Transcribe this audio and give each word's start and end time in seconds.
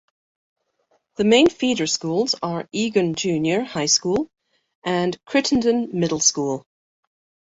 The 1.17 1.25
main 1.25 1.47
feeder 1.47 1.85
schools 1.85 2.33
are 2.41 2.67
Egan 2.71 3.13
Junior 3.13 3.61
High 3.63 3.85
School 3.85 4.31
and 4.83 5.15
Crittenden 5.25 5.89
Middle 5.93 6.19
School. 6.19 6.65